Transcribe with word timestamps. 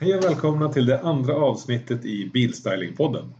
Hej 0.00 0.14
och 0.16 0.24
välkomna 0.24 0.72
till 0.72 0.86
det 0.86 1.00
andra 1.00 1.34
avsnittet 1.36 2.04
i 2.04 2.30
Bilstylingpodden. 2.32 3.34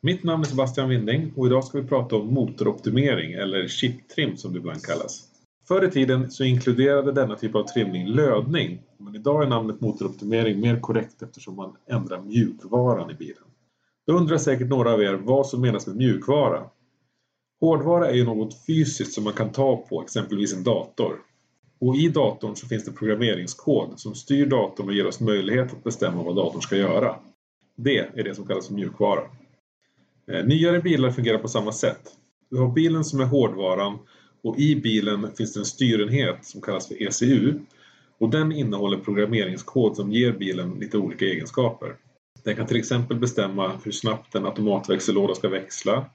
Mitt 0.00 0.24
namn 0.24 0.42
är 0.42 0.46
Sebastian 0.46 0.88
Winding 0.88 1.32
och 1.36 1.46
idag 1.46 1.64
ska 1.64 1.80
vi 1.80 1.88
prata 1.88 2.16
om 2.16 2.34
motoroptimering 2.34 3.32
eller 3.32 3.68
chiptrim 3.68 4.36
som 4.36 4.52
det 4.52 4.58
ibland 4.58 4.82
kallas. 4.82 5.24
Förr 5.68 5.84
i 5.84 5.90
tiden 5.90 6.30
så 6.30 6.44
inkluderade 6.44 7.12
denna 7.12 7.36
typ 7.36 7.54
av 7.54 7.62
trimning 7.62 8.06
lödning 8.06 8.82
men 8.98 9.14
idag 9.14 9.42
är 9.42 9.46
namnet 9.46 9.80
motoroptimering 9.80 10.60
mer 10.60 10.80
korrekt 10.80 11.22
eftersom 11.22 11.56
man 11.56 11.76
ändrar 11.90 12.20
mjukvaran 12.20 13.10
i 13.10 13.14
bilen. 13.14 13.44
Då 14.06 14.12
undrar 14.12 14.38
säkert 14.38 14.68
några 14.68 14.92
av 14.92 15.02
er 15.02 15.14
vad 15.14 15.46
som 15.46 15.60
menas 15.60 15.86
med 15.86 15.96
mjukvara. 15.96 16.64
Hårdvara 17.60 18.08
är 18.08 18.14
ju 18.14 18.24
något 18.24 18.66
fysiskt 18.66 19.12
som 19.12 19.24
man 19.24 19.32
kan 19.32 19.52
ta 19.52 19.76
på, 19.76 20.02
exempelvis 20.02 20.54
en 20.54 20.64
dator. 20.64 21.16
Och 21.80 21.96
i 21.96 22.08
datorn 22.08 22.56
så 22.56 22.66
finns 22.66 22.84
det 22.84 22.92
programmeringskod 22.92 24.00
som 24.00 24.14
styr 24.14 24.46
datorn 24.46 24.88
och 24.88 24.94
ger 24.94 25.06
oss 25.06 25.20
möjlighet 25.20 25.72
att 25.72 25.84
bestämma 25.84 26.22
vad 26.22 26.36
datorn 26.36 26.62
ska 26.62 26.76
göra. 26.76 27.16
Det 27.76 27.98
är 27.98 28.24
det 28.24 28.34
som 28.34 28.46
kallas 28.46 28.66
för 28.66 28.74
mjukvara. 28.74 29.20
Eh, 30.30 30.44
nyare 30.44 30.80
bilar 30.80 31.10
fungerar 31.10 31.38
på 31.38 31.48
samma 31.48 31.72
sätt. 31.72 32.00
Du 32.50 32.56
har 32.56 32.68
bilen 32.68 33.04
som 33.04 33.20
är 33.20 33.24
hårdvaran 33.24 33.98
och 34.42 34.58
i 34.58 34.76
bilen 34.76 35.28
finns 35.36 35.54
det 35.54 35.60
en 35.60 35.64
styrenhet 35.64 36.44
som 36.44 36.60
kallas 36.60 36.88
för 36.88 37.02
ECU 37.02 37.58
och 38.18 38.30
den 38.30 38.52
innehåller 38.52 38.98
programmeringskod 38.98 39.96
som 39.96 40.12
ger 40.12 40.32
bilen 40.32 40.70
lite 40.70 40.98
olika 40.98 41.24
egenskaper. 41.24 41.96
Den 42.44 42.56
kan 42.56 42.66
till 42.66 42.76
exempel 42.76 43.18
bestämma 43.18 43.72
hur 43.84 43.92
snabbt 43.92 44.34
en 44.34 44.46
automatväxellåda 44.46 45.34
ska 45.34 45.48
växla 45.48 46.06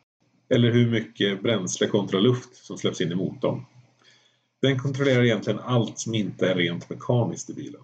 eller 0.49 0.71
hur 0.71 0.91
mycket 0.91 1.43
bränsle 1.43 1.87
kontra 1.87 2.19
luft 2.19 2.55
som 2.55 2.77
släpps 2.77 3.01
in 3.01 3.11
i 3.11 3.15
motorn. 3.15 3.61
Den 4.63 4.79
kontrollerar 4.79 5.23
egentligen 5.23 5.59
allt 5.59 5.99
som 5.99 6.15
inte 6.15 6.49
är 6.49 6.55
rent 6.55 6.89
mekaniskt 6.89 7.49
i 7.49 7.53
bilen. 7.53 7.81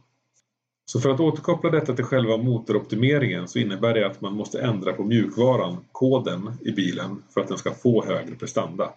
Så 0.86 1.00
för 1.00 1.10
att 1.10 1.20
återkoppla 1.20 1.70
detta 1.70 1.96
till 1.96 2.06
själva 2.06 2.38
motoroptimeringen 2.38 3.48
så 3.48 3.60
innebär 3.60 3.94
det 3.94 4.08
att 4.08 4.22
man 4.22 4.34
måste 4.34 4.62
ändra 4.62 4.94
på 4.94 5.04
mjukvaran, 5.04 5.78
koden, 5.92 6.52
i 6.62 6.72
bilen 6.72 7.24
för 7.34 7.42
att 7.42 7.48
den 7.48 7.58
ska 7.58 7.74
få 7.74 8.06
högre 8.06 8.36
prestanda. 8.36 8.94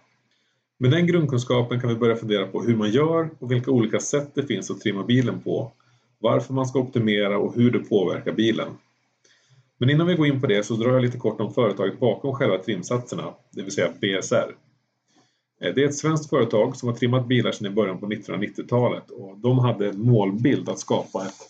Med 0.77 0.91
den 0.91 1.07
grundkunskapen 1.07 1.81
kan 1.81 1.89
vi 1.89 1.95
börja 1.95 2.15
fundera 2.15 2.47
på 2.47 2.61
hur 2.61 2.75
man 2.75 2.91
gör 2.91 3.29
och 3.39 3.51
vilka 3.51 3.71
olika 3.71 3.99
sätt 3.99 4.31
det 4.33 4.43
finns 4.43 4.71
att 4.71 4.81
trimma 4.81 5.03
bilen 5.03 5.41
på, 5.41 5.71
varför 6.19 6.53
man 6.53 6.65
ska 6.65 6.79
optimera 6.79 7.37
och 7.37 7.55
hur 7.55 7.71
det 7.71 7.79
påverkar 7.79 8.31
bilen. 8.31 8.67
Men 9.77 9.89
innan 9.89 10.07
vi 10.07 10.15
går 10.15 10.27
in 10.27 10.41
på 10.41 10.47
det 10.47 10.63
så 10.63 10.73
drar 10.73 10.93
jag 10.93 11.01
lite 11.01 11.17
kort 11.17 11.41
om 11.41 11.53
företaget 11.53 11.99
bakom 11.99 12.35
själva 12.35 12.57
trimsatserna, 12.57 13.33
det 13.51 13.61
vill 13.61 13.71
säga 13.71 13.89
BSR. 14.01 14.55
Eh, 15.61 15.73
det 15.75 15.83
är 15.83 15.87
ett 15.87 15.95
svenskt 15.95 16.29
företag 16.29 16.75
som 16.75 16.89
har 16.89 16.95
trimmat 16.95 17.27
bilar 17.27 17.51
sedan 17.51 17.67
i 17.67 17.75
början 17.75 17.97
på 17.97 18.05
1990-talet 18.05 19.09
och 19.09 19.37
de 19.37 19.59
hade 19.59 19.89
en 19.89 20.01
målbild 20.01 20.69
att 20.69 20.79
skapa 20.79 21.25
ett, 21.25 21.41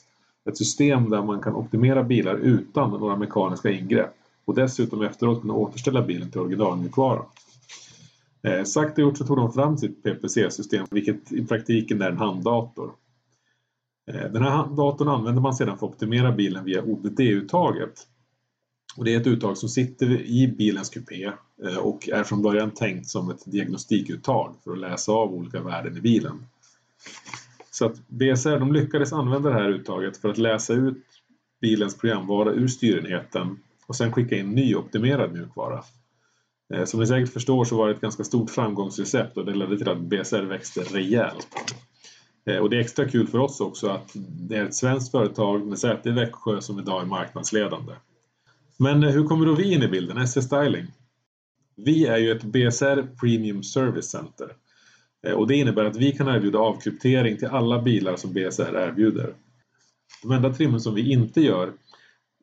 ett 0.50 0.58
system 0.58 1.10
där 1.10 1.22
man 1.22 1.42
kan 1.42 1.56
optimera 1.56 2.04
bilar 2.04 2.36
utan 2.36 2.90
några 2.90 3.16
mekaniska 3.16 3.72
ingrepp 3.72 4.16
och 4.46 4.56
dessutom 4.56 5.02
efteråt 5.02 5.42
kunna 5.42 5.54
återställa 5.54 6.02
bilen 6.02 6.32
till 6.32 6.42
originalmjukvara. 6.42 7.22
Eh, 8.44 8.64
sagt 8.64 8.98
och 8.98 9.02
gjort 9.02 9.18
så 9.18 9.26
tog 9.26 9.38
de 9.38 9.54
fram 9.54 9.78
sitt 9.78 10.04
PPC-system 10.04 10.86
vilket 10.92 11.32
i 11.32 11.46
praktiken 11.46 12.02
är 12.02 12.10
en 12.10 12.18
handdator. 12.18 12.92
Eh, 14.12 14.32
den 14.32 14.44
här 14.44 14.68
datorn 14.76 15.08
använder 15.08 15.42
man 15.42 15.54
sedan 15.54 15.78
för 15.78 15.88
att 15.88 15.94
optimera 15.94 16.32
bilen 16.32 16.66
via 16.66 16.84
OBD-uttaget 16.84 18.08
och 18.98 19.06
det 19.06 19.14
är 19.14 19.20
ett 19.20 19.28
uttag 19.28 19.58
som 19.58 19.70
sitter 19.70 20.22
i 20.22 20.48
bilens 20.48 20.90
kupé 20.90 21.32
eh, 21.64 21.78
och 21.78 22.10
är 22.10 22.24
från 22.24 22.42
början 22.42 22.72
tänkt 22.72 23.08
som 23.08 23.30
ett 23.30 23.46
diagnostikuttag 23.46 24.56
för 24.64 24.72
att 24.72 24.80
läsa 24.80 25.12
av 25.12 25.34
olika 25.34 25.62
värden 25.62 25.98
i 25.98 26.02
bilen. 26.02 26.46
Så 27.72 27.86
att 27.86 28.08
BSR 28.08 28.60
de 28.60 28.74
lyckades 28.74 29.14
använda 29.14 29.50
det 29.50 29.56
här 29.56 29.70
uttaget 29.70 30.18
för 30.18 30.30
att 30.30 30.38
läsa 30.38 30.74
ut 30.74 31.04
bilens 31.62 31.98
programvara 31.98 32.52
ur 32.52 32.68
styrenheten 32.68 33.60
och 33.88 33.96
sen 33.96 34.12
skicka 34.12 34.36
in 34.36 34.50
ny 34.50 34.76
optimerad 34.76 35.34
mjukvara. 35.34 35.84
Eh, 36.74 36.86
som 36.86 37.00
ni 37.00 37.08
säkert 37.08 37.34
förstår 37.34 37.66
så 37.66 37.78
var 37.78 37.88
det 37.88 37.94
ett 37.94 38.02
ganska 38.02 38.24
stort 38.24 38.50
framgångsrecept 38.50 39.38
och 39.38 39.46
det 39.46 39.54
ledde 39.54 39.78
till 39.78 39.90
att 39.90 40.00
BSR 40.00 40.42
växte 40.42 40.82
rejält. 40.82 41.48
Eh, 42.46 42.58
och 42.58 42.70
det 42.70 42.76
är 42.76 42.82
extra 42.82 43.10
kul 43.10 43.28
för 43.28 43.38
oss 43.38 43.62
också 43.62 43.88
att 43.88 44.12
det 44.16 44.56
är 44.56 44.66
ett 44.66 44.76
svenskt 44.76 45.12
företag 45.12 45.66
med 45.66 45.80
säte 45.80 46.10
i 46.10 46.12
Växjö 46.12 46.62
som 46.62 46.80
idag 46.80 47.02
är 47.02 47.06
marknadsledande. 47.06 47.94
Men 48.78 49.04
eh, 49.04 49.10
hur 49.10 49.24
kommer 49.24 49.46
då 49.46 49.56
vi 49.56 49.74
in 49.74 49.84
i 49.84 49.88
bilden, 49.88 50.28
SC 50.28 50.38
Styling? 50.42 50.88
Vi 51.76 52.06
är 52.06 52.18
ju 52.18 52.32
ett 52.32 52.44
BSR 52.44 53.16
Premium 53.20 53.64
Service 53.64 54.10
Center. 54.10 54.56
Eh, 55.28 55.34
och 55.34 55.48
det 55.48 55.56
innebär 55.56 55.86
att 55.86 55.96
vi 55.96 56.12
kan 56.12 56.28
erbjuda 56.28 56.60
avkryptering 56.60 57.38
till 57.38 57.48
alla 57.48 57.82
bilar 57.82 58.16
som 58.16 58.34
BSR 58.34 58.76
erbjuder. 58.76 59.34
De 60.22 60.32
enda 60.32 60.54
trimmen 60.54 60.82
som 60.82 60.96
vi 60.96 61.12
inte 61.12 61.42
gör 61.42 61.74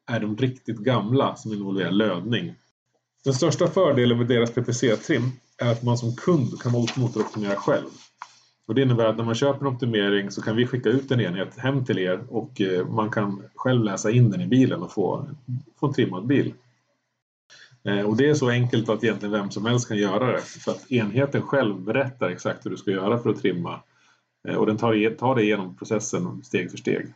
är 0.07 0.21
de 0.21 0.37
riktigt 0.37 0.79
gamla 0.79 1.37
som 1.37 1.53
involverar 1.53 1.91
lödning. 1.91 2.55
Den 3.25 3.35
största 3.35 3.67
fördelen 3.67 4.19
med 4.19 4.27
deras 4.27 4.51
PPC-trim 4.51 5.33
är 5.59 5.73
att 5.73 5.83
man 5.83 5.99
som 5.99 6.17
kund 6.17 6.61
kan 6.61 6.73
motoroptimera 6.73 7.57
själv. 7.57 7.91
Och 8.71 8.77
det 8.77 8.83
innebär 8.83 9.05
att 9.05 9.17
när 9.17 9.25
man 9.25 9.35
köper 9.35 9.67
en 9.67 9.73
optimering 9.73 10.31
så 10.31 10.43
kan 10.43 10.57
vi 10.57 10.67
skicka 10.67 10.89
ut 10.89 11.11
en 11.11 11.21
enhet 11.21 11.59
hem 11.59 11.85
till 11.85 11.99
er 11.99 12.21
och 12.29 12.61
eh, 12.61 12.87
man 12.87 13.11
kan 13.11 13.43
själv 13.55 13.85
läsa 13.85 14.11
in 14.11 14.31
den 14.31 14.41
i 14.41 14.47
bilen 14.47 14.83
och 14.83 14.93
få, 14.93 15.29
få 15.81 15.87
en 15.87 15.93
trimmad 15.93 16.27
bil. 16.27 16.55
Eh, 17.85 18.01
och 18.01 18.17
det 18.17 18.29
är 18.29 18.35
så 18.35 18.49
enkelt 18.51 18.89
att 18.89 19.05
egentligen 19.05 19.33
vem 19.33 19.51
som 19.51 19.67
helst 19.67 19.89
kan 19.89 19.97
göra 19.97 20.33
det. 20.33 20.41
För 20.41 20.73
att 20.73 20.93
enheten 20.93 21.43
själv 21.43 21.81
berättar 21.81 22.31
exakt 22.31 22.67
hur 22.67 22.71
du 22.71 22.77
ska 22.77 22.91
göra 22.91 23.19
för 23.19 23.31
att 23.31 23.41
trimma. 23.41 23.81
Eh, 24.49 24.55
och 24.55 24.67
den 24.67 24.77
tar, 24.77 25.15
tar 25.15 25.35
dig 25.35 25.45
igenom 25.45 25.77
processen 25.77 26.43
steg 26.45 26.71
för 26.71 26.79
steg. 26.79 27.07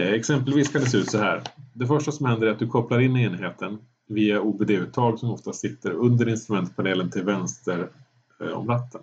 Exempelvis 0.00 0.68
kan 0.68 0.80
det 0.80 0.90
se 0.90 0.98
ut 0.98 1.10
så 1.10 1.18
här. 1.18 1.42
Det 1.72 1.86
första 1.86 2.12
som 2.12 2.26
händer 2.26 2.46
är 2.46 2.50
att 2.50 2.58
du 2.58 2.66
kopplar 2.66 3.00
in 3.00 3.16
enheten 3.16 3.78
via 4.06 4.40
OBD-uttag 4.40 5.18
som 5.18 5.30
ofta 5.30 5.52
sitter 5.52 5.90
under 5.90 6.28
instrumentpanelen 6.28 7.10
till 7.10 7.24
vänster 7.24 7.88
om 8.54 8.68
ratten. 8.68 9.00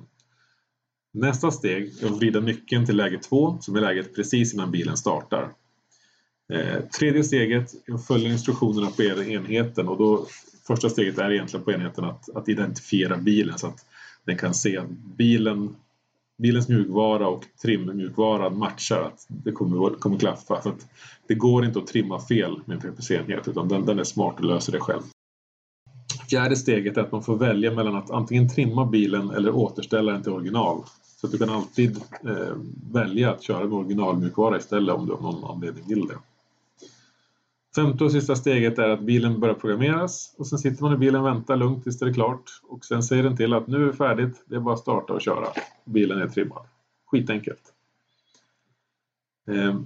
Nästa 1.16 1.52
steg 1.52 2.04
är 2.04 2.06
att 2.06 2.18
vrida 2.18 2.40
nyckeln 2.40 2.86
till 2.86 2.96
läge 2.96 3.20
2 3.20 3.58
som 3.62 3.76
är 3.76 3.82
läget 3.82 4.16
precis 4.16 4.54
innan 4.54 4.72
bilen 4.72 4.98
startar. 4.98 5.50
Eh, 6.54 6.84
tredje 7.00 7.24
steget 7.24 7.74
är 7.88 7.94
att 7.94 8.08
följa 8.08 8.32
instruktionerna 8.32 8.88
på 8.88 9.04
enheten 9.04 9.88
och 9.88 9.98
då 9.98 10.28
första 10.68 10.90
steget 10.90 11.18
är 11.18 11.32
egentligen 11.32 11.64
på 11.64 11.72
enheten 11.72 12.06
att, 12.06 12.36
att 12.36 12.50
identifiera 12.50 13.18
bilen 13.18 13.58
så 13.58 13.68
att 13.68 13.86
den 14.26 14.38
kan 14.38 14.54
se 14.54 14.78
att 14.78 14.90
bilen, 15.18 15.76
bilens 16.38 16.70
mjukvara 16.70 17.28
och 17.28 17.46
trimmjukvara 17.62 18.50
matchar, 18.50 19.02
att 19.02 19.26
det 19.28 19.52
kommer, 19.52 19.90
kommer 19.90 20.20
klaffa. 20.20 20.62
För 20.62 20.70
att 20.70 20.88
det 21.28 21.36
går 21.36 21.66
inte 21.66 21.80
att 21.80 21.88
trimma 21.88 22.20
fel 22.20 22.60
med 22.66 22.76
en 22.76 22.82
PPC-enhet 22.82 23.48
utan 23.48 23.68
den, 23.68 23.86
den 23.86 24.00
är 24.00 24.04
smart 24.04 24.36
och 24.40 24.46
löser 24.46 24.72
det 24.72 24.80
själv. 24.80 25.02
Fjärde 26.30 26.56
steget 26.56 26.98
är 26.98 27.02
att 27.02 27.12
man 27.12 27.24
får 27.24 27.38
välja 27.38 27.72
mellan 27.72 27.96
att 27.96 28.12
antingen 28.12 28.50
trimma 28.50 28.86
bilen 28.86 29.30
eller 29.30 29.56
återställa 29.56 30.12
den 30.12 30.24
till 30.24 30.32
original. 30.32 30.84
Så 31.26 31.28
att 31.28 31.40
du 31.40 31.46
kan 31.46 31.56
alltid 31.56 31.98
eh, 32.24 32.56
välja 32.92 33.32
att 33.32 33.44
köra 33.44 33.64
med 33.64 33.74
originalmjukvara 33.74 34.58
istället 34.58 34.96
om 34.96 35.06
du 35.06 35.14
av 35.14 35.22
någon 35.22 35.52
anledning 35.52 35.84
vill 35.88 36.08
det. 36.08 36.18
Femte 37.76 38.04
och 38.04 38.12
sista 38.12 38.36
steget 38.36 38.80
är 38.80 38.90
att 38.90 39.02
bilen 39.02 39.40
börjar 39.40 39.56
programmeras 39.56 40.36
och 40.38 40.48
sen 40.48 40.60
sitter 40.60 40.84
man 40.84 40.94
i 40.94 40.98
bilen 40.98 41.22
och 41.22 41.28
väntar 41.28 41.56
lugnt 41.56 41.84
tills 41.84 42.00
det 42.00 42.10
är 42.10 42.14
klart 42.14 42.44
och 42.64 42.86
sen 42.86 43.04
säger 43.04 43.24
den 43.24 43.38
till 43.38 43.54
att 43.54 43.68
nu 43.68 43.84
är 43.84 43.88
det 43.88 43.94
färdigt, 43.94 44.44
det 44.46 44.56
är 44.56 44.60
bara 44.60 44.74
att 44.74 44.80
starta 44.80 45.14
och 45.14 45.22
köra. 45.22 45.48
Bilen 45.86 46.22
är 46.22 46.28
trimmad. 46.28 46.66
Skitenkelt. 47.06 47.74
Eh, 49.48 49.80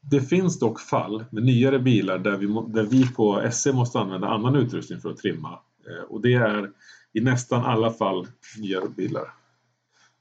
det 0.00 0.20
finns 0.20 0.58
dock 0.58 0.80
fall 0.80 1.24
med 1.30 1.44
nyare 1.44 1.78
bilar 1.78 2.18
där 2.18 2.36
vi, 2.36 2.46
där 2.72 2.84
vi 2.84 3.08
på 3.08 3.48
SE 3.52 3.72
måste 3.72 3.98
använda 3.98 4.28
annan 4.28 4.56
utrustning 4.56 5.00
för 5.00 5.10
att 5.10 5.18
trimma 5.18 5.58
eh, 5.86 6.04
och 6.08 6.20
det 6.20 6.34
är 6.34 6.70
i 7.12 7.20
nästan 7.20 7.64
alla 7.64 7.92
fall 7.92 8.26
nyare 8.58 8.88
bilar. 8.88 9.41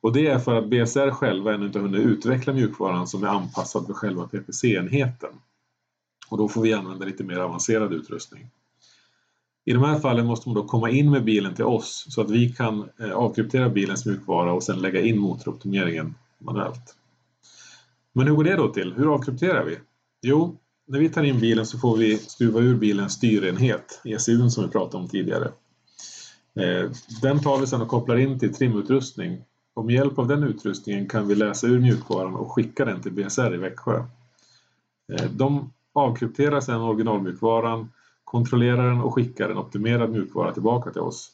Och 0.01 0.13
det 0.13 0.27
är 0.27 0.39
för 0.39 0.55
att 0.55 0.69
BSR 0.69 1.11
själva 1.11 1.53
ännu 1.53 1.65
inte 1.65 1.79
hunnit 1.79 2.05
utveckla 2.05 2.53
mjukvaran 2.53 3.07
som 3.07 3.23
är 3.23 3.27
anpassad 3.27 3.85
för 3.85 3.93
själva 3.93 4.27
PPC-enheten. 4.27 5.33
Och 6.29 6.37
då 6.37 6.47
får 6.47 6.61
vi 6.61 6.73
använda 6.73 7.05
lite 7.05 7.23
mer 7.23 7.39
avancerad 7.39 7.93
utrustning. 7.93 8.49
I 9.65 9.73
de 9.73 9.83
här 9.83 9.99
fallen 9.99 10.25
måste 10.25 10.49
man 10.49 10.55
då 10.55 10.63
komma 10.63 10.89
in 10.89 11.11
med 11.11 11.23
bilen 11.23 11.55
till 11.55 11.65
oss 11.65 12.05
så 12.09 12.21
att 12.21 12.29
vi 12.29 12.49
kan 12.49 12.89
eh, 12.99 13.11
avkryptera 13.11 13.69
bilens 13.69 14.05
mjukvara 14.05 14.53
och 14.53 14.63
sedan 14.63 14.81
lägga 14.81 15.01
in 15.01 15.19
motoroptimeringen 15.19 16.15
manuellt. 16.37 16.95
Men 18.13 18.27
hur 18.27 18.35
går 18.35 18.43
det 18.43 18.55
då 18.55 18.67
till? 18.67 18.93
Hur 18.93 19.13
avkrypterar 19.13 19.65
vi? 19.65 19.77
Jo, 20.21 20.57
när 20.87 20.99
vi 20.99 21.09
tar 21.09 21.23
in 21.23 21.39
bilen 21.39 21.65
så 21.65 21.79
får 21.79 21.97
vi 21.97 22.17
skruva 22.17 22.59
ur 22.59 22.75
bilens 22.75 23.13
styrenhet, 23.13 24.01
ECUn 24.03 24.51
som 24.51 24.63
vi 24.63 24.69
pratade 24.69 25.03
om 25.03 25.09
tidigare. 25.09 25.51
Eh, 26.55 26.91
den 27.21 27.39
tar 27.39 27.59
vi 27.59 27.67
sedan 27.67 27.81
och 27.81 27.87
kopplar 27.87 28.15
in 28.15 28.39
till 28.39 28.53
trimutrustning 28.53 29.43
och 29.81 29.85
med 29.85 29.95
hjälp 29.95 30.19
av 30.19 30.27
den 30.27 30.43
utrustningen 30.43 31.07
kan 31.07 31.27
vi 31.27 31.35
läsa 31.35 31.67
ur 31.67 31.79
mjukvaran 31.79 32.35
och 32.35 32.51
skicka 32.51 32.85
den 32.85 33.01
till 33.01 33.11
BSR 33.11 33.53
i 33.53 33.57
Växjö. 33.57 34.03
Eh, 35.13 35.31
de 35.31 35.73
avkrypterar 35.93 36.59
sedan 36.59 36.81
originalmjukvaran, 36.81 37.89
kontrollerar 38.23 38.87
den 38.87 39.01
och 39.01 39.13
skickar 39.13 39.49
en 39.49 39.57
optimerad 39.57 40.09
mjukvara 40.09 40.53
tillbaka 40.53 40.91
till 40.91 41.01
oss. 41.01 41.31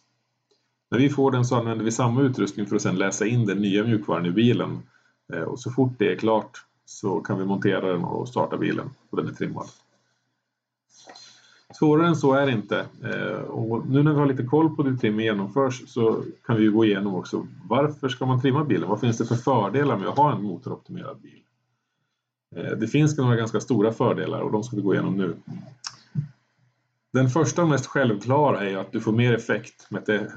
När 0.92 1.00
vi 1.00 1.10
får 1.10 1.32
den 1.32 1.46
så 1.46 1.56
använder 1.56 1.86
vi 1.86 1.92
samma 1.92 2.22
utrustning 2.22 2.66
för 2.66 2.76
att 2.76 2.82
sedan 2.82 2.96
läsa 2.96 3.26
in 3.26 3.46
den 3.46 3.58
nya 3.58 3.84
mjukvaran 3.84 4.26
i 4.26 4.32
bilen. 4.32 4.80
Eh, 5.34 5.42
och 5.42 5.60
så 5.60 5.72
fort 5.72 5.94
det 5.98 6.12
är 6.12 6.16
klart 6.16 6.52
så 6.86 7.20
kan 7.20 7.40
vi 7.40 7.46
montera 7.46 7.92
den 7.92 8.04
och 8.04 8.30
starta 8.30 8.58
bilen 8.58 8.90
och 9.10 9.18
den 9.18 9.28
är 9.28 9.34
trimmad. 9.34 9.68
Svårare 11.80 12.08
än 12.08 12.16
så 12.16 12.34
är 12.34 12.46
det 12.46 12.52
inte. 12.52 12.86
Eh, 13.04 13.40
och 13.40 13.88
nu 13.88 14.04
när 14.04 14.12
vi 14.12 14.20
har 14.20 14.26
lite 14.26 14.44
koll 14.44 14.76
på 14.76 14.84
hur 14.84 14.98
trimmen 14.98 15.26
genomförs 15.26 15.84
så 15.88 16.24
kan 16.46 16.58
vi 16.58 16.68
gå 16.68 16.86
igenom 16.86 17.16
också 17.16 17.48
varför 17.70 18.10
ska 18.10 18.26
man 18.26 18.42
trimma 18.42 18.64
bilen? 18.64 18.90
Vad 18.90 19.00
finns 19.00 19.18
det 19.18 19.26
för 19.26 19.36
fördelar 19.36 19.98
med 19.98 20.08
att 20.08 20.18
ha 20.18 20.36
en 20.36 20.44
motoroptimerad 20.44 21.18
bil? 21.22 21.42
Eh, 22.56 22.78
det 22.78 22.88
finns 22.88 23.18
några 23.18 23.36
ganska 23.36 23.60
stora 23.60 23.94
fördelar 23.94 24.40
och 24.40 24.52
de 24.52 24.64
ska 24.64 24.76
vi 24.76 24.82
gå 24.82 24.94
igenom 24.94 25.18
nu. 25.18 25.36
Den 27.14 27.30
första 27.30 27.62
och 27.62 27.70
mest 27.70 27.86
självklara 27.86 28.70
är 28.70 28.78
att 28.78 28.92
du 28.92 29.00
får 29.00 29.12
mer 29.12 29.34
effekt 29.34 29.88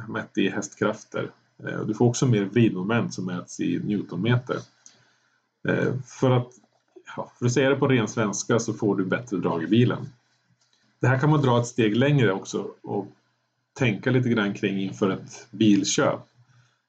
mätt 0.08 0.38
i 0.38 0.48
hästkrafter. 0.48 1.30
Eh, 1.64 1.80
du 1.80 1.94
får 1.94 2.06
också 2.06 2.26
mer 2.26 2.44
vridmoment 2.44 3.14
som 3.14 3.26
mäts 3.26 3.60
i 3.60 3.80
newtonmeter. 3.84 4.56
Eh, 5.68 5.94
för 6.04 6.30
att, 6.30 6.48
för 7.38 7.46
att 7.46 7.52
säga 7.52 7.70
det 7.70 7.76
på 7.76 7.88
ren 7.88 8.08
svenska 8.08 8.58
så 8.58 8.72
får 8.72 8.96
du 8.96 9.04
bättre 9.04 9.36
drag 9.36 9.62
i 9.62 9.66
bilen. 9.66 10.06
Det 11.00 11.08
här 11.08 11.18
kan 11.18 11.30
man 11.30 11.42
dra 11.42 11.60
ett 11.60 11.66
steg 11.66 11.96
längre 11.96 12.32
också 12.32 12.66
och 12.82 13.06
tänka 13.78 14.10
lite 14.10 14.28
grann 14.28 14.54
kring 14.54 14.82
inför 14.82 15.10
ett 15.10 15.46
bilköp. 15.50 16.20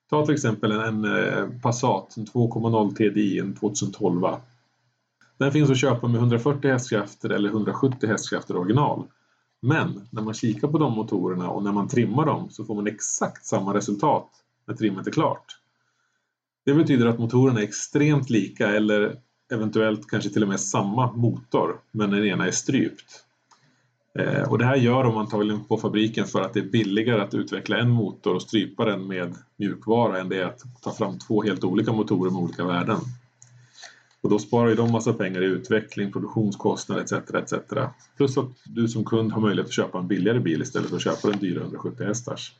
Ta 0.09 0.25
till 0.25 0.33
exempel 0.33 0.71
en, 0.71 1.05
en 1.05 1.27
eh, 1.27 1.61
Passat, 1.61 2.17
en 2.17 2.25
2.0 2.25 2.95
TDI, 2.95 3.39
en 3.39 3.55
2012. 3.55 4.27
Den 5.37 5.51
finns 5.51 5.69
att 5.69 5.79
köpa 5.79 6.07
med 6.07 6.17
140 6.17 6.71
hästkrafter 6.71 7.29
eller 7.29 7.49
170 7.49 8.07
hästkrafter 8.07 8.57
original. 8.57 9.07
Men 9.61 10.07
när 10.09 10.21
man 10.21 10.33
kikar 10.33 10.67
på 10.67 10.77
de 10.77 10.93
motorerna 10.93 11.49
och 11.49 11.63
när 11.63 11.71
man 11.71 11.87
trimmar 11.87 12.25
dem 12.25 12.49
så 12.49 12.65
får 12.65 12.75
man 12.75 12.87
exakt 12.87 13.45
samma 13.45 13.73
resultat 13.73 14.29
när 14.65 14.75
trimmet 14.75 15.07
är 15.07 15.11
klart. 15.11 15.45
Det 16.65 16.73
betyder 16.73 17.05
att 17.05 17.19
motorerna 17.19 17.59
är 17.59 17.63
extremt 17.63 18.29
lika 18.29 18.67
eller 18.67 19.17
eventuellt 19.53 20.09
kanske 20.09 20.29
till 20.29 20.43
och 20.43 20.49
med 20.49 20.59
samma 20.59 21.11
motor 21.11 21.79
men 21.91 22.09
den 22.09 22.25
ena 22.25 22.47
är 22.47 22.51
strypt. 22.51 23.25
Eh, 24.19 24.51
och 24.51 24.57
det 24.57 24.65
här 24.65 24.75
gör 24.75 25.03
de 25.03 25.17
antagligen 25.17 25.63
på 25.63 25.77
fabriken 25.77 26.25
för 26.25 26.41
att 26.41 26.53
det 26.53 26.59
är 26.59 26.69
billigare 26.69 27.21
att 27.21 27.33
utveckla 27.33 27.77
en 27.77 27.89
motor 27.89 28.35
och 28.35 28.41
strypa 28.41 28.85
den 28.85 29.07
med 29.07 29.35
mjukvara 29.57 30.19
än 30.19 30.29
det 30.29 30.41
är 30.41 30.45
att 30.45 30.61
ta 30.81 30.91
fram 30.91 31.19
två 31.19 31.43
helt 31.43 31.63
olika 31.63 31.91
motorer 31.91 32.31
med 32.31 32.41
olika 32.41 32.65
värden. 32.65 32.97
Och 34.21 34.29
då 34.29 34.39
sparar 34.39 34.69
ju 34.69 34.75
de 34.75 34.91
massa 34.91 35.13
pengar 35.13 35.43
i 35.43 35.45
utveckling, 35.45 36.11
produktionskostnader 36.11 37.03
etc. 37.03 37.13
etc. 37.13 37.53
Plus 38.17 38.37
att 38.37 38.49
du 38.65 38.87
som 38.87 39.05
kund 39.05 39.31
har 39.31 39.41
möjlighet 39.41 39.67
att 39.67 39.73
köpa 39.73 39.99
en 39.99 40.07
billigare 40.07 40.39
bil 40.39 40.61
istället 40.61 40.89
för 40.89 40.95
att 40.95 41.03
köpa 41.03 41.27
den 41.29 41.39
dyra 41.39 41.61
170 41.61 42.05
hästars. 42.05 42.53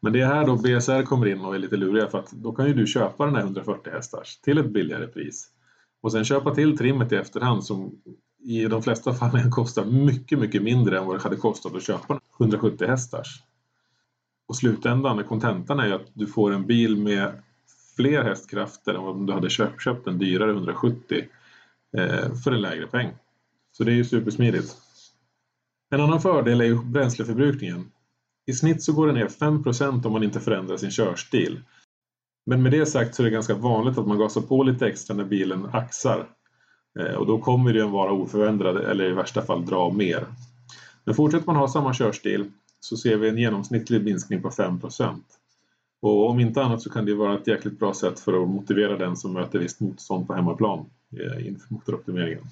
Men 0.00 0.12
det 0.12 0.20
är 0.20 0.26
här 0.26 0.46
då 0.46 0.56
BSR 0.56 1.02
kommer 1.02 1.26
in 1.26 1.40
och 1.40 1.54
är 1.54 1.58
lite 1.58 1.76
luriga 1.76 2.06
för 2.06 2.18
att 2.18 2.30
då 2.30 2.52
kan 2.52 2.66
ju 2.66 2.74
du 2.74 2.86
köpa 2.86 3.26
den 3.26 3.34
här 3.34 3.42
140 3.42 3.92
hästars 3.92 4.36
till 4.36 4.58
ett 4.58 4.70
billigare 4.70 5.06
pris. 5.06 5.48
Och 6.00 6.12
sen 6.12 6.24
köpa 6.24 6.54
till 6.54 6.78
trimmet 6.78 7.12
i 7.12 7.16
efterhand 7.16 7.64
som 7.64 7.92
i 8.44 8.64
de 8.68 8.82
flesta 8.82 9.14
fallen 9.14 9.50
kostar 9.50 9.84
mycket, 9.84 10.38
mycket 10.38 10.62
mindre 10.62 10.98
än 10.98 11.06
vad 11.06 11.16
det 11.16 11.22
hade 11.22 11.36
kostat 11.36 11.74
att 11.74 11.82
köpa 11.82 12.20
170 12.40 12.86
hästars. 12.86 13.42
Och 14.48 14.56
slutändan, 14.56 15.24
kontentan 15.24 15.80
är 15.80 15.86
ju 15.86 15.92
att 15.92 16.10
du 16.12 16.26
får 16.26 16.52
en 16.52 16.66
bil 16.66 16.96
med 16.96 17.42
fler 17.96 18.22
hästkrafter 18.22 18.94
än 18.94 19.00
om 19.00 19.26
du 19.26 19.32
hade 19.32 19.50
köpt, 19.50 19.82
köpt 19.82 20.06
en 20.06 20.18
dyrare 20.18 20.50
170 20.50 21.24
eh, 21.96 22.34
för 22.44 22.52
en 22.52 22.60
lägre 22.60 22.86
peng. 22.86 23.10
Så 23.72 23.84
det 23.84 23.92
är 23.92 23.96
ju 23.96 24.04
supersmidigt. 24.04 24.76
En 25.90 26.00
annan 26.00 26.20
fördel 26.20 26.60
är 26.60 26.64
ju 26.64 26.84
bränsleförbrukningen. 26.84 27.90
I 28.46 28.52
snitt 28.52 28.82
så 28.82 28.92
går 28.92 29.06
den 29.06 29.16
ner 29.16 29.28
5% 29.28 30.06
om 30.06 30.12
man 30.12 30.22
inte 30.22 30.40
förändrar 30.40 30.76
sin 30.76 30.90
körstil. 30.90 31.60
Men 32.46 32.62
med 32.62 32.72
det 32.72 32.86
sagt 32.86 33.14
så 33.14 33.22
är 33.22 33.24
det 33.24 33.30
ganska 33.30 33.54
vanligt 33.54 33.98
att 33.98 34.06
man 34.06 34.18
gasar 34.18 34.40
på 34.40 34.62
lite 34.62 34.86
extra 34.86 35.16
när 35.16 35.24
bilen 35.24 35.66
axar 35.72 36.28
Eh, 37.00 37.14
och 37.14 37.26
då 37.26 37.38
kommer 37.38 37.72
den 37.72 37.90
vara 37.90 38.12
oförändrad 38.12 38.76
eller 38.76 39.04
i 39.04 39.12
värsta 39.12 39.42
fall 39.42 39.66
dra 39.66 39.90
mer. 39.90 40.26
Men 41.04 41.14
fortsätter 41.14 41.46
man 41.46 41.56
ha 41.56 41.68
samma 41.68 41.94
körstil 41.94 42.50
så 42.80 42.96
ser 42.96 43.16
vi 43.16 43.28
en 43.28 43.38
genomsnittlig 43.38 44.04
minskning 44.04 44.42
på 44.42 44.50
5 44.50 44.80
Och 46.00 46.30
om 46.30 46.40
inte 46.40 46.62
annat 46.62 46.82
så 46.82 46.90
kan 46.90 47.04
det 47.04 47.14
vara 47.14 47.38
ett 47.38 47.46
jäkligt 47.46 47.78
bra 47.78 47.94
sätt 47.94 48.20
för 48.20 48.42
att 48.42 48.48
motivera 48.48 48.96
den 48.96 49.16
som 49.16 49.32
möter 49.32 49.58
visst 49.58 49.80
motstånd 49.80 50.26
på 50.26 50.34
hemmaplan 50.34 50.86
eh, 51.20 51.46
inför 51.46 51.74
motoroptimeringen. 51.74 52.44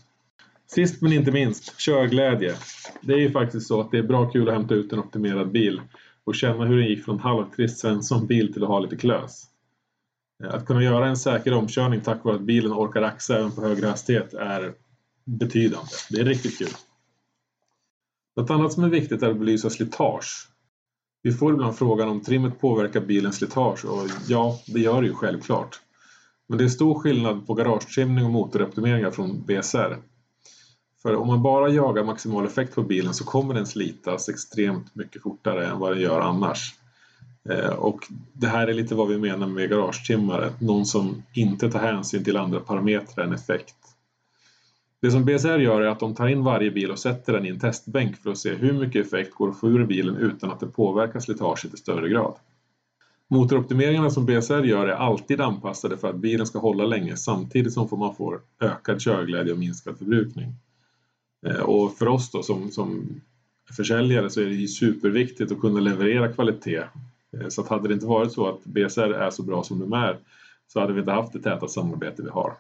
Sist 0.67 1.03
men 1.03 1.12
inte 1.12 1.33
minst, 1.33 1.79
körglädje. 1.79 2.55
Det 3.00 3.12
är 3.12 3.19
ju 3.19 3.31
faktiskt 3.31 3.67
så 3.67 3.81
att 3.81 3.91
det 3.91 3.99
är 3.99 4.03
bra 4.03 4.31
kul 4.31 4.49
att 4.49 4.55
hämta 4.55 4.75
ut 4.75 4.93
en 4.93 4.99
optimerad 4.99 5.50
bil 5.50 5.81
och 6.25 6.35
känna 6.35 6.65
hur 6.65 6.77
den 6.77 6.89
gick 6.89 7.05
från 7.05 7.19
halvtrist 7.19 7.79
Svensson-bil 7.79 8.53
till 8.53 8.62
att 8.62 8.69
ha 8.69 8.81
lite 8.81 8.97
klös. 8.97 9.52
Eh, 10.43 10.55
att 10.55 10.67
kunna 10.67 10.83
göra 10.83 11.06
en 11.06 11.17
säker 11.17 11.55
omkörning 11.55 12.00
tack 12.00 12.25
vare 12.25 12.35
att 12.35 12.43
bilen 12.43 12.73
orkar 12.73 13.03
axa 13.03 13.39
även 13.39 13.53
på 13.53 13.61
högre 13.61 13.87
hastighet 13.87 14.35
är 14.35 14.75
betydande. 15.25 15.91
Det 16.11 16.21
är 16.21 16.25
riktigt 16.25 16.59
kul. 16.59 16.69
Något 18.37 18.50
annat 18.50 18.73
som 18.73 18.85
är 18.85 18.89
viktigt 18.89 19.23
är 19.23 19.31
att 19.31 19.39
belysa 19.39 19.71
slitage. 19.71 20.49
Vi 21.23 21.33
får 21.33 21.53
ibland 21.53 21.77
frågan 21.77 22.09
om 22.09 22.21
trimmet 22.21 22.61
påverkar 22.61 23.00
bilens 23.00 23.37
slitage 23.37 23.85
och 23.85 24.09
ja, 24.29 24.59
det 24.67 24.81
gör 24.81 25.03
det 25.03 25.09
ju 25.09 25.15
självklart. 25.15 25.81
Men 26.49 26.59
det 26.59 26.65
är 26.65 26.69
stor 26.69 26.94
skillnad 26.94 27.47
på 27.47 27.55
garagetrimning 27.55 28.25
och 28.25 28.31
motoroptimeringar 28.31 29.11
från 29.11 29.43
BSR. 29.47 29.99
För 31.03 31.17
om 31.17 31.27
man 31.27 31.43
bara 31.43 31.69
jagar 31.69 32.05
maximal 32.05 32.47
effekt 32.47 32.75
på 32.75 32.83
bilen 32.83 33.15
så 33.15 33.25
kommer 33.25 33.55
den 33.55 33.67
slitas 33.67 34.29
extremt 34.29 34.94
mycket 34.94 35.23
fortare 35.23 35.67
än 35.67 35.79
vad 35.79 35.93
den 35.93 36.00
gör 36.00 36.21
annars. 36.21 36.75
Eh, 37.50 37.73
och 37.73 38.06
det 38.33 38.47
här 38.47 38.67
är 38.67 38.75
lite 38.75 38.94
vad 38.94 39.09
vi 39.09 39.19
menar 39.19 39.47
med 39.47 39.71
garagetimmare, 39.71 40.53
någon 40.59 40.87
som 40.87 41.23
inte 41.35 41.71
tar 41.71 41.81
hänsyn 41.81 42.25
till 42.25 42.37
andra 42.37 42.61
parametrar 42.61 43.25
än 43.25 43.33
effekt. 43.33 43.77
Det 45.00 45.11
som 45.11 45.25
BSR 45.25 45.59
gör 45.59 45.81
är 45.81 45.87
att 45.87 46.00
de 46.00 46.15
tar 46.15 46.29
in 46.29 46.44
varje 46.44 46.71
bil 46.71 46.91
och 46.91 46.99
sätter 46.99 47.33
den 47.33 47.47
i 47.47 47.49
en 47.49 47.61
testbänk 47.61 48.17
för 48.17 48.31
att 48.31 48.39
se 48.39 48.55
hur 48.55 48.73
mycket 48.73 49.06
effekt 49.06 49.35
går 49.35 49.49
att 49.49 49.61
få 49.61 49.69
ur 49.69 49.87
bilen 49.87 50.17
utan 50.17 50.50
att 50.50 50.61
det 50.61 50.67
påverkar 50.67 51.21
slitaget 51.21 51.75
i 51.75 51.77
större 51.77 52.09
grad. 52.09 52.35
Motoroptimeringarna 53.29 54.11
som 54.11 54.27
BSR 54.27 54.62
gör 54.62 54.87
är 54.87 54.93
alltid 54.93 55.41
anpassade 55.41 55.97
för 55.97 56.09
att 56.09 56.17
bilen 56.17 56.47
ska 56.47 56.59
hålla 56.59 56.87
länge 56.87 57.17
samtidigt 57.17 57.73
som 57.73 57.89
man 57.93 58.15
får 58.15 58.41
ökad 58.61 59.00
körglädje 59.00 59.53
och 59.53 59.59
minskad 59.59 59.99
förbrukning. 59.99 60.55
Eh, 61.47 61.61
och 61.61 61.97
för 61.97 62.09
oss 62.09 62.31
då 62.31 62.43
som, 62.43 62.71
som 62.71 63.21
försäljare 63.77 64.31
så 64.31 64.41
är 64.41 64.47
det 64.47 64.69
superviktigt 64.69 65.53
att 65.53 65.61
kunna 65.61 65.81
leverera 65.81 66.33
kvalitet 66.33 66.85
Eh, 67.40 67.49
så 67.49 67.61
att 67.61 67.69
hade 67.69 67.88
det 67.88 67.94
inte 67.94 68.06
varit 68.06 68.32
så 68.32 68.46
att 68.46 68.64
BSR 68.64 69.12
är 69.12 69.31
så 69.31 69.43
bra 69.43 69.62
som 69.62 69.79
de 69.79 69.93
är 69.93 70.19
så 70.67 70.81
hade 70.81 70.93
vi 70.93 71.00
inte 71.00 71.12
haft 71.12 71.32
det 71.32 71.38
täta 71.38 71.69
samarbete 71.69 72.23
vi 72.23 72.29
har. 72.29 72.55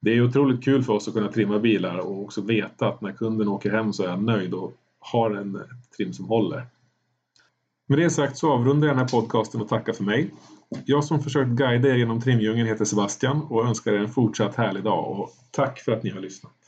Det 0.00 0.10
är 0.10 0.22
otroligt 0.22 0.64
kul 0.64 0.82
för 0.82 0.92
oss 0.92 1.08
att 1.08 1.14
kunna 1.14 1.28
trimma 1.28 1.58
bilar 1.58 1.98
och 1.98 2.22
också 2.22 2.40
veta 2.40 2.88
att 2.88 3.00
när 3.00 3.12
kunden 3.12 3.48
åker 3.48 3.70
hem 3.70 3.92
så 3.92 4.02
är 4.02 4.08
han 4.08 4.26
nöjd 4.26 4.54
och 4.54 4.72
har 4.98 5.30
en 5.30 5.60
trim 5.96 6.12
som 6.12 6.24
håller. 6.24 6.66
Med 7.88 7.98
det 7.98 8.10
sagt 8.10 8.36
så 8.36 8.52
avrundar 8.52 8.88
jag 8.88 8.96
den 8.96 9.04
här 9.04 9.20
podcasten 9.20 9.60
och 9.60 9.68
tackar 9.68 9.92
för 9.92 10.04
mig. 10.04 10.30
Jag 10.84 11.04
som 11.04 11.22
försökt 11.22 11.50
guida 11.50 11.88
er 11.88 11.94
genom 11.94 12.20
trimdjungeln 12.20 12.68
heter 12.68 12.84
Sebastian 12.84 13.42
och 13.42 13.66
önskar 13.66 13.92
er 13.92 13.98
en 13.98 14.08
fortsatt 14.08 14.54
härlig 14.54 14.84
dag 14.84 15.10
och 15.10 15.30
tack 15.50 15.80
för 15.80 15.92
att 15.92 16.02
ni 16.02 16.10
har 16.10 16.20
lyssnat. 16.20 16.59